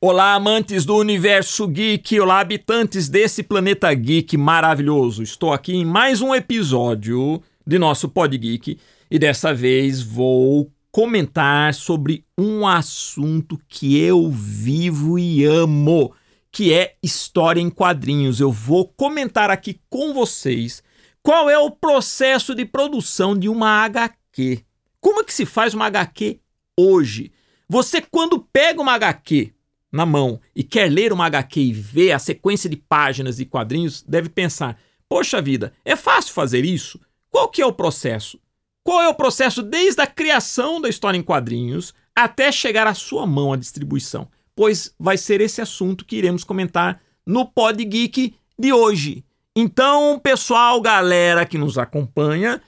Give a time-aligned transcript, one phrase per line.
[0.00, 5.24] Olá, amantes do universo geek, olá, habitantes desse planeta geek maravilhoso.
[5.24, 8.78] Estou aqui em mais um episódio de nosso Pod Geek
[9.10, 16.14] e dessa vez vou comentar sobre um assunto que eu vivo e amo,
[16.52, 18.38] que é história em quadrinhos.
[18.38, 20.80] Eu vou comentar aqui com vocês
[21.24, 24.62] qual é o processo de produção de uma HQ.
[25.00, 26.38] Como é que se faz uma HQ
[26.78, 27.32] hoje?
[27.68, 29.57] Você quando pega uma HQ
[29.90, 34.02] na mão e quer ler uma HQ e ver a sequência de páginas e quadrinhos,
[34.02, 34.78] deve pensar:
[35.08, 37.00] poxa vida, é fácil fazer isso?
[37.30, 38.38] Qual que é o processo?
[38.84, 43.26] Qual é o processo desde a criação da história em quadrinhos até chegar à sua
[43.26, 44.28] mão a distribuição?
[44.56, 49.24] Pois vai ser esse assunto que iremos comentar no Pod Geek de hoje.
[49.54, 52.62] Então, pessoal, galera que nos acompanha,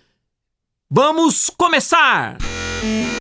[0.90, 2.38] vamos começar!
[2.82, 3.19] Música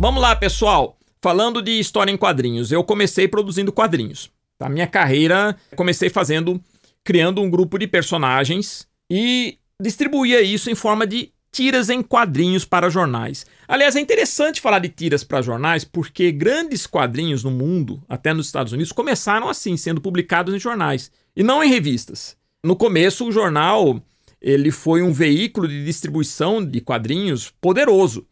[0.00, 0.98] vamos lá, pessoal.
[1.20, 4.30] Falando de história em quadrinhos, eu comecei produzindo quadrinhos.
[4.58, 6.58] A minha carreira, comecei fazendo,
[7.04, 12.88] criando um grupo de personagens e distribuía isso em forma de tiras em quadrinhos para
[12.88, 13.44] jornais.
[13.68, 18.46] Aliás, é interessante falar de tiras para jornais porque grandes quadrinhos no mundo, até nos
[18.46, 22.36] Estados Unidos, começaram assim, sendo publicados em jornais e não em revistas.
[22.64, 24.02] No começo, o jornal
[24.40, 28.26] ele foi um veículo de distribuição de quadrinhos poderoso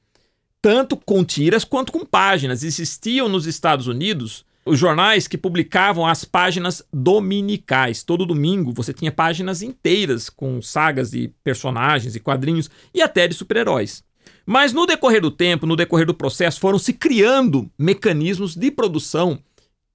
[0.61, 2.63] tanto com tiras quanto com páginas.
[2.63, 8.03] Existiam nos Estados Unidos os jornais que publicavam as páginas dominicais.
[8.03, 13.35] Todo domingo você tinha páginas inteiras com sagas de personagens e quadrinhos e até de
[13.35, 14.05] super-heróis.
[14.45, 19.39] Mas no decorrer do tempo, no decorrer do processo, foram se criando mecanismos de produção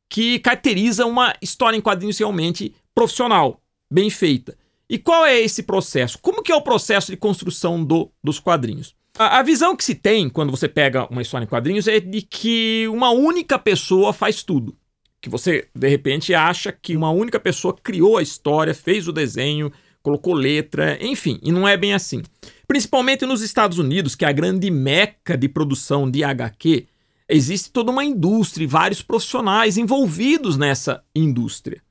[0.09, 3.59] que caracterizam uma história em quadrinhos realmente profissional,
[3.91, 4.55] bem feita.
[4.89, 6.19] E qual é esse processo?
[6.19, 8.95] Como que é o processo de construção do, dos quadrinhos?
[9.17, 12.21] A, a, visão que se tem quando você pega uma história em quadrinhos é de
[12.23, 14.75] que uma única pessoa faz tudo.
[15.21, 19.71] Que você, de repente, acha que uma única pessoa criou a história, fez o desenho,
[20.01, 22.21] colocou letra, enfim, e não é bem assim.
[22.67, 26.87] Principalmente nos Estados Unidos, que é a grande meca de produção de HQ,
[27.29, 31.81] existe toda uma indústria e vários profissionais envolvidos nessa indústria.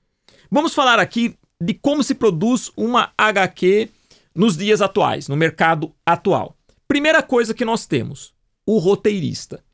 [0.50, 3.88] Vamos falar aqui de como se produz uma HQ
[4.34, 6.56] nos dias atuais, no mercado atual.
[6.92, 8.34] Primeira coisa que nós temos:
[8.66, 9.64] o roteirista.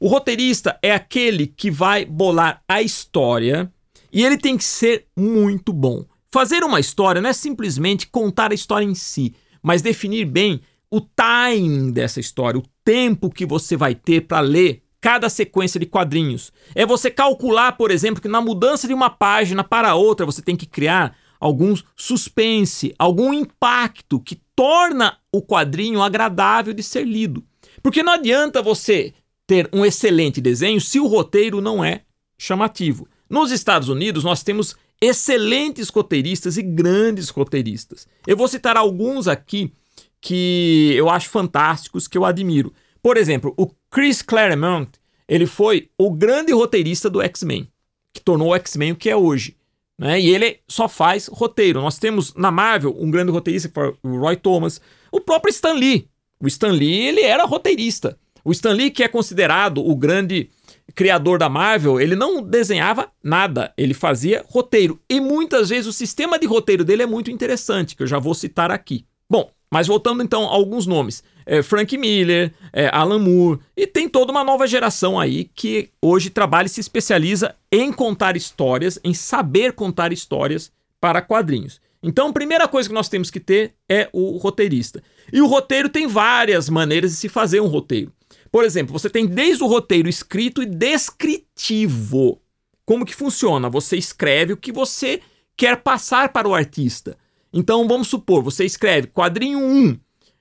[0.00, 3.72] O roteirista é aquele que vai bolar a história
[4.12, 6.04] e ele tem que ser muito bom.
[6.32, 11.00] Fazer uma história não é simplesmente contar a história em si, mas definir bem o
[11.00, 16.52] timing dessa história, o tempo que você vai ter para ler cada sequência de quadrinhos.
[16.74, 20.56] É você calcular, por exemplo, que na mudança de uma página para outra você tem
[20.56, 27.44] que criar algum suspense, algum impacto que torna o quadrinho agradável de ser lido.
[27.82, 29.12] Porque não adianta você
[29.46, 32.02] ter um excelente desenho se o roteiro não é
[32.38, 33.06] chamativo.
[33.28, 38.06] Nos Estados Unidos, nós temos excelentes roteiristas e grandes roteiristas.
[38.26, 39.72] Eu vou citar alguns aqui
[40.20, 42.72] que eu acho fantásticos, que eu admiro.
[43.02, 44.90] Por exemplo, o Chris Claremont,
[45.28, 47.68] ele foi o grande roteirista do X-Men,
[48.12, 49.56] que tornou o X-Men o que é hoje.
[49.98, 50.20] Né?
[50.20, 51.80] E ele só faz roteiro.
[51.80, 55.72] Nós temos na Marvel um grande roteirista, que foi o Roy Thomas, o próprio Stan
[55.72, 56.08] Lee.
[56.40, 58.18] O Stan Lee ele era roteirista.
[58.44, 60.50] O Stan Lee, que é considerado o grande
[60.94, 65.00] criador da Marvel, ele não desenhava nada, ele fazia roteiro.
[65.08, 68.34] E muitas vezes o sistema de roteiro dele é muito interessante, que eu já vou
[68.34, 69.06] citar aqui.
[69.30, 74.08] Bom, mas voltando então a alguns nomes é, Frank Miller, é, Alan Moore, e tem
[74.08, 79.14] toda uma nova geração aí que hoje trabalha e se especializa em contar histórias, em
[79.14, 81.80] saber contar histórias para quadrinhos.
[82.02, 85.02] Então, a primeira coisa que nós temos que ter é o roteirista.
[85.32, 88.12] E o roteiro tem várias maneiras de se fazer um roteiro.
[88.52, 92.40] Por exemplo, você tem desde o roteiro escrito e descritivo.
[92.84, 93.70] Como que funciona?
[93.70, 95.20] Você escreve o que você
[95.56, 97.16] quer passar para o artista.
[97.52, 99.98] Então, vamos supor, você escreve quadrinho 1,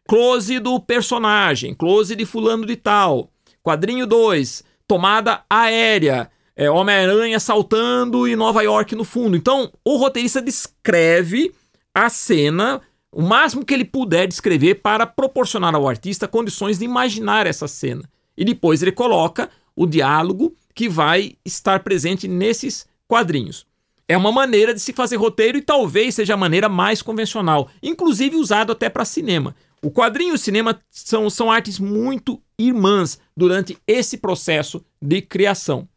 [0.08, 3.32] Close do personagem, close de fulano de tal.
[3.64, 6.30] Quadrinho 2, tomada aérea.
[6.56, 9.36] É, Homem-Aranha saltando e Nova York no fundo.
[9.36, 11.52] Então, o roteirista descreve
[11.94, 12.80] a cena
[13.12, 18.04] o máximo que ele puder descrever para proporcionar ao artista condições de imaginar essa cena.
[18.36, 23.66] E depois ele coloca o diálogo que vai estar presente nesses quadrinhos.
[24.08, 28.36] É uma maneira de se fazer roteiro e talvez seja a maneira mais convencional, inclusive
[28.36, 29.56] usado até para cinema.
[29.84, 35.90] O quadrinho e o cinema são, são artes muito irmãs durante esse processo de criação.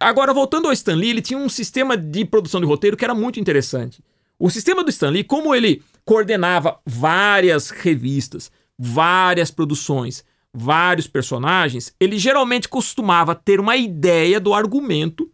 [0.00, 3.14] Agora, voltando ao Stan Lee, ele tinha um sistema de produção de roteiro que era
[3.14, 4.02] muito interessante.
[4.38, 12.16] O sistema do Stan Lee, como ele coordenava várias revistas, várias produções, vários personagens, ele
[12.18, 15.30] geralmente costumava ter uma ideia do argumento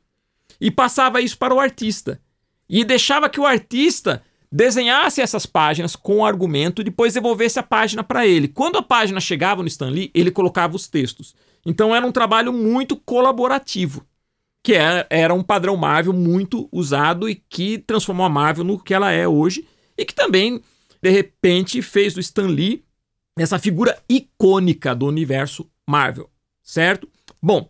[0.61, 2.20] e passava isso para o artista.
[2.69, 4.20] E deixava que o artista
[4.55, 8.47] desenhasse essas páginas com o argumento e depois devolvesse a página para ele.
[8.47, 11.35] Quando a página chegava no Stan Lee, ele colocava os textos.
[11.67, 14.06] Então era um trabalho muito colaborativo,
[14.62, 18.95] que é, era um padrão Marvel muito usado e que transformou a Marvel no que
[18.95, 19.67] ela é hoje
[19.99, 20.62] e que também,
[21.03, 22.85] de repente, fez do Stan Lee
[23.37, 26.31] essa figura icônica do universo Marvel,
[26.62, 27.09] certo?
[27.43, 27.69] Bom,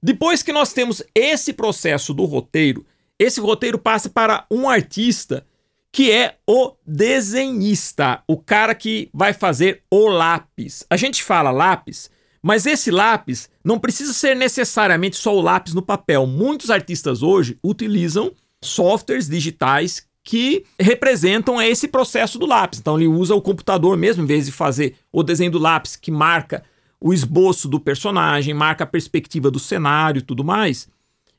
[0.00, 2.86] depois que nós temos esse processo do roteiro,
[3.18, 5.44] esse roteiro passa para um artista
[5.92, 10.84] que é o desenhista, o cara que vai fazer o lápis.
[10.88, 12.10] A gente fala lápis,
[12.42, 16.26] mas esse lápis não precisa ser necessariamente só o lápis no papel.
[16.26, 18.32] Muitos artistas hoje utilizam
[18.62, 22.78] softwares digitais que representam esse processo do lápis.
[22.78, 26.10] Então ele usa o computador mesmo, em vez de fazer o desenho do lápis que
[26.10, 26.62] marca
[27.00, 30.88] o esboço do personagem, marca a perspectiva do cenário e tudo mais.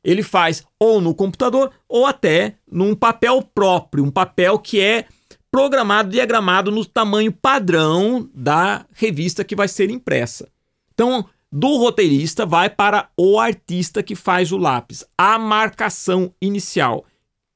[0.04, 5.06] Ele faz ou no computador ou até num papel próprio, um papel que é
[5.52, 10.48] programado, diagramado no tamanho padrão da revista que vai ser impressa.
[10.94, 17.06] Então, do roteirista vai para o artista que faz o lápis, a marcação inicial,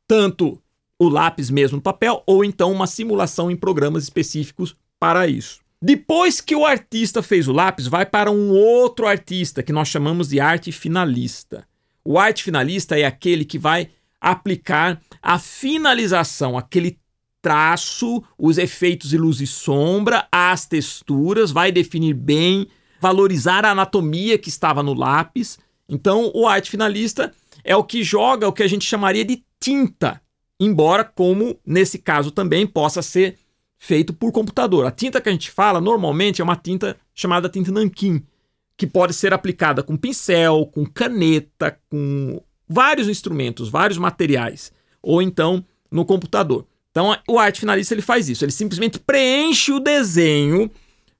[0.06, 0.62] tanto
[1.00, 5.62] o lápis mesmo no papel ou então uma simulação em programas específicos para isso.
[5.82, 10.30] Depois que o artista fez o lápis, vai para um outro artista que nós chamamos
[10.30, 11.66] de arte finalista.
[12.06, 13.90] O arte finalista é aquele que vai
[14.22, 17.00] aplicar a finalização, aquele
[17.42, 22.68] traço, os efeitos de luz e sombra, as texturas, vai definir bem,
[23.02, 25.60] valorizar a anatomia que estava no lápis.
[25.90, 30.22] Então, o arte finalista é o que joga o que a gente chamaria de tinta
[30.60, 33.38] embora como nesse caso também possa ser
[33.78, 34.86] feito por computador.
[34.86, 38.24] A tinta que a gente fala normalmente é uma tinta chamada tinta nanquim,
[38.78, 45.64] que pode ser aplicada com pincel, com caneta, com vários instrumentos, vários materiais, ou então
[45.90, 46.66] no computador.
[46.92, 50.70] Então o arte finalista ele faz isso, ele simplesmente preenche o desenho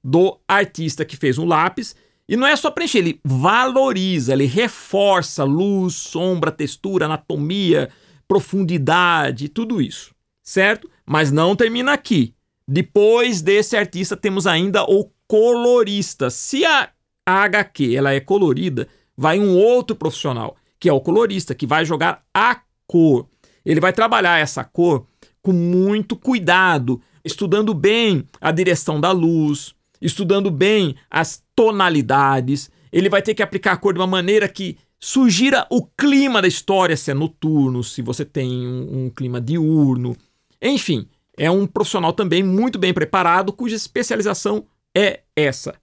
[0.02, 1.94] do artista que fez um lápis
[2.28, 7.88] e não é só preencher, ele valoriza, ele reforça luz, sombra, textura, anatomia,
[8.26, 10.12] profundidade, tudo isso,
[10.42, 10.90] certo?
[11.06, 12.34] Mas não termina aqui.
[12.66, 16.28] Depois desse artista temos ainda o colorista.
[16.28, 16.88] Se a,
[17.26, 21.84] a HQ ela é colorida, vai um outro profissional, que é o colorista, que vai
[21.84, 23.26] jogar a cor.
[23.64, 25.06] Ele vai trabalhar essa cor
[25.42, 32.70] com muito cuidado, estudando bem a direção da luz, estudando bem as tonalidades.
[32.92, 36.48] Ele vai ter que aplicar a cor de uma maneira que Sugira o clima da
[36.48, 40.16] história, se é noturno, se você tem um, um clima diurno.
[40.60, 41.06] Enfim,
[41.36, 45.74] é um profissional também muito bem preparado, cuja especialização é essa: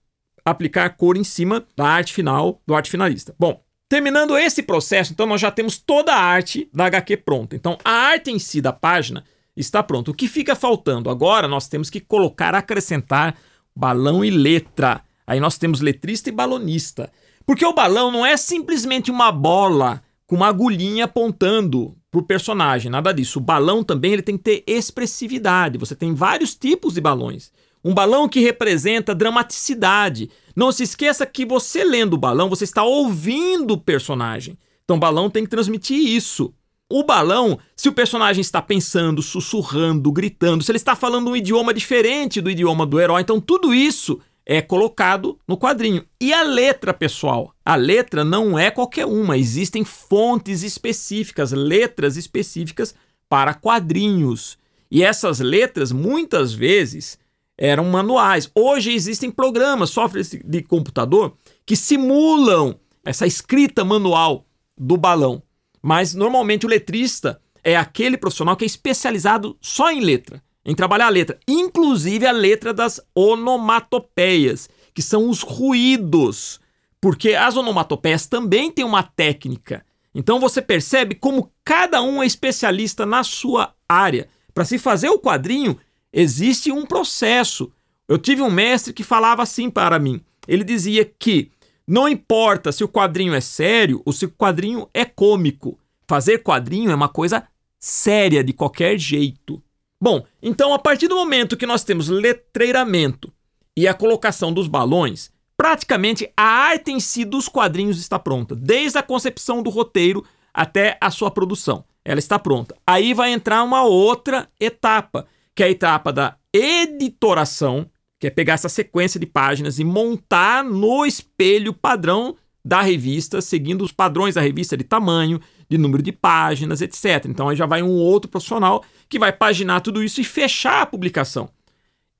[0.46, 3.34] aplicar cor em cima da arte final, do arte finalista.
[3.40, 7.56] Bom, terminando esse processo, então nós já temos toda a arte da HQ pronta.
[7.56, 9.24] Então a arte em si da página
[9.56, 10.12] está pronta.
[10.12, 13.38] O que fica faltando agora, nós temos que colocar, acrescentar
[13.76, 15.02] balão e letra.
[15.26, 17.12] Aí nós temos letrista e balonista.
[17.46, 22.92] Porque o balão não é simplesmente uma bola com uma agulhinha apontando para o personagem,
[22.92, 23.40] nada disso.
[23.40, 25.78] O balão também ele tem que ter expressividade.
[25.78, 27.52] Você tem vários tipos de balões.
[27.84, 30.30] Um balão que representa dramaticidade.
[30.56, 34.58] Não se esqueça que você lendo o balão, você está ouvindo o personagem.
[34.84, 36.54] Então o balão tem que transmitir isso.
[36.90, 41.74] O balão, se o personagem está pensando, sussurrando, gritando, se ele está falando um idioma
[41.74, 46.06] diferente do idioma do herói, então tudo isso é colocado no quadrinho.
[46.22, 47.54] E a letra, pessoal?
[47.66, 52.94] A letra não é qualquer uma, existem fontes específicas, letras específicas
[53.28, 54.58] para quadrinhos.
[54.92, 57.18] E essas letras, muitas vezes,
[57.58, 58.50] eram manuais.
[58.56, 64.46] Hoje existem programas, softwares de computador, que simulam essa escrita manual
[64.78, 65.42] do balão.
[65.82, 71.08] Mas normalmente o letrista é aquele profissional que é especializado só em letra em trabalhar
[71.08, 76.60] a letra, inclusive a letra das onomatopeias, que são os ruídos,
[77.02, 79.86] porque as onomatopeias também têm uma técnica.
[80.16, 84.30] Então você percebe como cada um é especialista na sua área.
[84.54, 85.78] Para se fazer o quadrinho,
[86.14, 87.72] existe um processo.
[88.08, 90.22] Eu tive um mestre que falava assim para mim.
[90.48, 91.52] Ele dizia que
[91.88, 95.78] não importa se o quadrinho é sério ou se o quadrinho é cômico.
[96.08, 97.48] Fazer quadrinho é uma coisa
[97.80, 99.62] séria de qualquer jeito.
[100.00, 103.32] Bom, então a partir do momento que nós temos letreiramento
[103.76, 108.98] e a colocação dos balões, praticamente a arte em si dos quadrinhos está pronta, desde
[108.98, 111.84] a concepção do roteiro até a sua produção.
[112.06, 112.76] Ela está pronta.
[112.86, 115.26] Aí vai entrar uma outra etapa,
[115.56, 120.64] que é a etapa da editoração, que é pegar essa sequência de páginas e montar
[120.64, 126.12] no espelho padrão da revista, seguindo os padrões da revista de tamanho, de número de
[126.12, 127.26] páginas, etc.
[127.28, 130.86] Então aí já vai um outro profissional que vai paginar tudo isso e fechar a
[130.86, 131.50] publicação.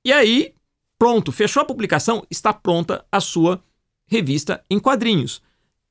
[0.04, 0.52] E aí,
[0.98, 3.62] pronto, fechou a publicação, está pronta a sua
[4.06, 5.40] revista em quadrinhos.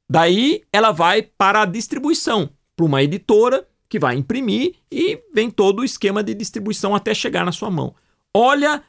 [0.10, 5.82] Daí ela vai para a distribuição, para uma editora que vai imprimir e vem todo
[5.82, 7.94] o esquema de distribuição até chegar na sua mão.
[8.34, 8.82] Olha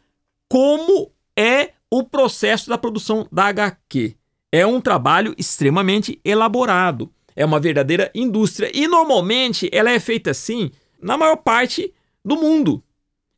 [0.49, 4.17] como é o processo da produção da HQ.
[4.51, 7.13] É um trabalho extremamente elaborado.
[7.37, 8.71] É uma verdadeira indústria.
[8.73, 10.71] E normalmente ela é feita assim
[11.03, 11.93] na maior parte
[12.25, 12.83] do mundo.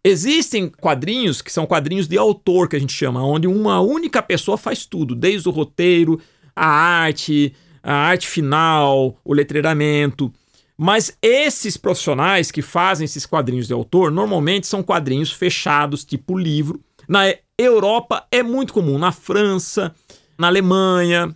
[0.05, 4.57] Existem quadrinhos que são quadrinhos de autor, que a gente chama, onde uma única pessoa
[4.57, 6.21] faz tudo, desde o roteiro,
[6.55, 10.33] a arte, a arte final, o letreiramento.
[10.77, 16.81] Mas esses profissionais que fazem esses quadrinhos de autor, normalmente são quadrinhos fechados, tipo livro.
[17.09, 17.23] Na
[17.57, 19.95] Europa é muito comum, na França,
[20.39, 21.35] na Alemanha,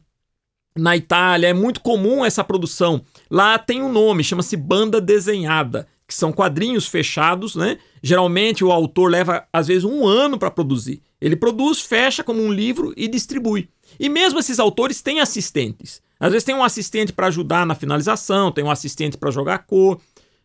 [0.77, 3.03] na Itália, é muito comum essa produção.
[3.31, 7.79] Lá tem um nome, chama-se banda desenhada, que são quadrinhos fechados, né?
[8.03, 11.03] Geralmente o autor leva às vezes um ano para produzir.
[11.21, 13.69] Ele produz, fecha como um livro e distribui.
[13.99, 16.03] E mesmo esses autores têm assistentes.
[16.21, 19.99] Às vezes tem um assistente para ajudar na finalização, tem um assistente para jogar cor.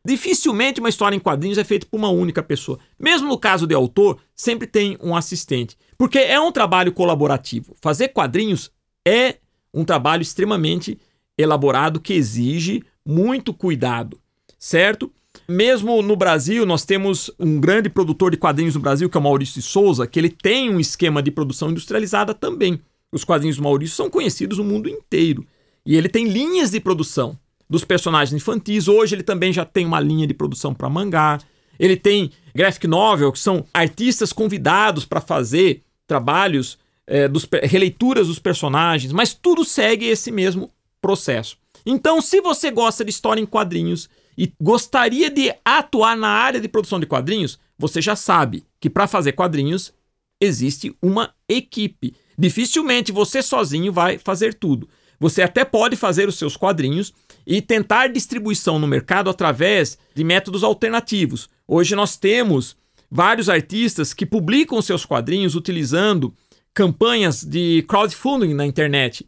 [0.06, 2.80] Dificilmente uma história em quadrinhos é feita por uma única pessoa.
[2.98, 5.78] Mesmo no caso de autor, sempre tem um assistente.
[5.98, 7.76] Porque é um trabalho colaborativo.
[7.82, 8.72] Fazer quadrinhos
[9.06, 9.36] é
[9.74, 10.98] um trabalho extremamente
[11.38, 14.18] elaborado que exige muito cuidado,
[14.58, 15.12] certo?
[15.50, 19.24] Mesmo no Brasil, nós temos um grande produtor de quadrinhos no Brasil, que é o
[19.24, 22.80] Maurício de Souza, que ele tem um esquema de produção industrializada também.
[23.12, 25.46] Os quadrinhos do Maurício são conhecidos no mundo inteiro.
[25.86, 27.38] E ele tem linhas de produção
[27.70, 28.88] dos personagens infantis.
[28.88, 31.40] Hoje ele também já tem uma linha de produção para mangá.
[31.80, 38.40] Ele tem graphic novel, que são artistas convidados para fazer trabalhos, é, dos, releituras dos
[38.40, 41.58] personagens, mas tudo segue esse mesmo processo.
[41.86, 46.68] Então, se você gosta de história em quadrinhos e gostaria de atuar na área de
[46.68, 49.94] produção de quadrinhos, você já sabe que para fazer quadrinhos
[50.42, 52.16] existe uma equipe.
[52.38, 54.90] Dificilmente você sozinho vai fazer tudo.
[55.20, 57.14] Você até pode fazer os seus quadrinhos
[57.46, 61.50] e tentar distribuição no mercado através de métodos alternativos.
[61.68, 62.76] Hoje nós temos
[63.10, 66.34] vários artistas que publicam seus quadrinhos utilizando
[66.74, 69.26] campanhas de crowdfunding na internet,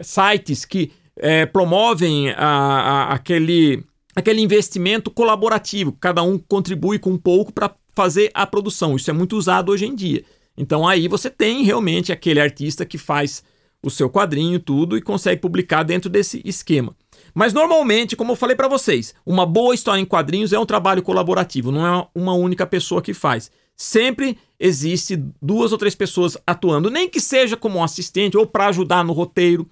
[0.00, 3.82] sites que é, promovem a, a, aquele,
[4.14, 5.96] aquele investimento colaborativo.
[6.00, 8.96] Cada um contribui com um pouco para fazer a produção.
[8.96, 10.24] Isso é muito usado hoje em dia.
[10.56, 13.42] Então aí você tem realmente aquele artista que faz
[13.82, 16.94] o seu quadrinho, tudo, e consegue publicar dentro desse esquema.
[17.34, 21.02] Mas normalmente, como eu falei para vocês, uma boa história em quadrinhos é um trabalho
[21.02, 23.50] colaborativo, não é uma única pessoa que faz.
[23.76, 29.04] Sempre existe duas ou três pessoas atuando, nem que seja como assistente ou para ajudar
[29.04, 29.66] no roteiro,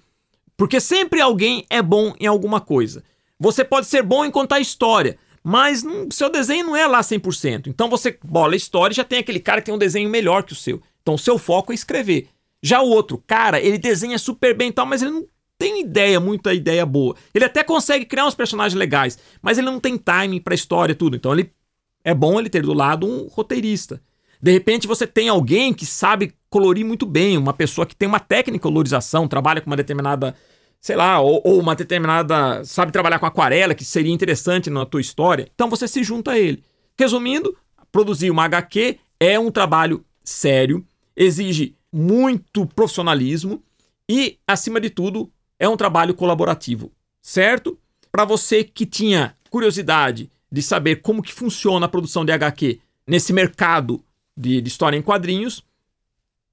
[0.57, 3.03] porque sempre alguém é bom em alguma coisa.
[3.39, 7.67] Você pode ser bom em contar história, mas seu desenho não é lá 100%.
[7.67, 10.43] Então você bola a história e já tem aquele cara que tem um desenho melhor
[10.43, 10.81] que o seu.
[11.01, 12.29] Então o seu foco é escrever.
[12.61, 16.19] Já o outro cara, ele desenha super bem e tal, mas ele não tem ideia,
[16.19, 17.15] muita ideia boa.
[17.33, 21.15] Ele até consegue criar uns personagens legais, mas ele não tem timing pra história tudo.
[21.15, 21.51] Então ele
[22.03, 24.01] é bom ele ter do lado um roteirista.
[24.41, 28.21] De repente você tem alguém que sabe colorir muito bem, uma pessoa que tem uma
[28.21, 30.33] técnica de colorização, trabalha com uma determinada,
[30.79, 35.01] sei lá, ou, ou uma determinada, sabe trabalhar com aquarela, que seria interessante na tua
[35.01, 35.49] história.
[35.53, 36.63] Então você se junta a ele.
[36.97, 37.55] Resumindo,
[37.91, 40.85] produzir uma HQ é um trabalho sério,
[41.17, 43.63] exige muito profissionalismo
[44.07, 46.91] e, acima de tudo, é um trabalho colaborativo,
[47.21, 47.77] certo?
[48.11, 53.33] Para você que tinha curiosidade de saber como que funciona a produção de HQ nesse
[53.33, 54.03] mercado
[54.35, 55.63] de, de história em quadrinhos,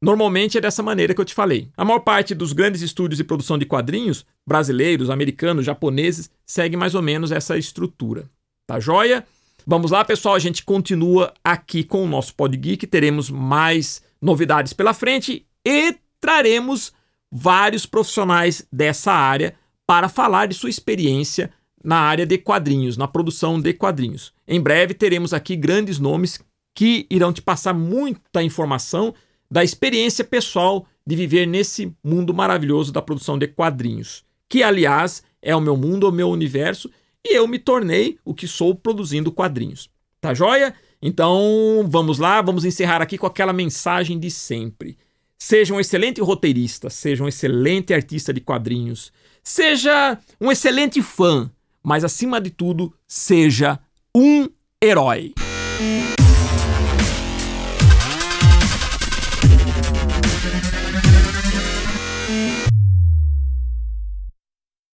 [0.02, 1.68] normalmente é dessa maneira que eu te falei.
[1.76, 6.94] A maior parte dos grandes estúdios de produção de quadrinhos, brasileiros, americanos, japoneses, segue mais
[6.94, 8.28] ou menos essa estrutura.
[8.66, 9.26] Tá joia?
[9.66, 14.94] Vamos lá, pessoal, a gente continua aqui com o nosso Pod teremos mais novidades pela
[14.94, 16.92] frente e traremos
[17.30, 19.54] vários profissionais dessa área
[19.86, 21.50] para falar de sua experiência
[21.82, 24.32] na área de quadrinhos, na produção de quadrinhos.
[24.46, 26.40] Em breve teremos aqui grandes nomes
[26.74, 29.14] que irão te passar muita informação
[29.50, 35.54] da experiência pessoal de viver nesse mundo maravilhoso da produção de quadrinhos, que aliás é
[35.54, 36.90] o meu mundo, o meu universo,
[37.24, 39.88] e eu me tornei o que sou produzindo quadrinhos.
[40.20, 40.74] Tá joia?
[41.00, 44.96] Então, vamos lá, vamos encerrar aqui com aquela mensagem de sempre.
[45.38, 49.12] Seja um excelente roteirista, seja um excelente artista de quadrinhos,
[49.42, 51.50] seja um excelente fã,
[51.82, 53.78] mas acima de tudo, seja
[54.14, 54.48] um
[54.82, 55.34] herói.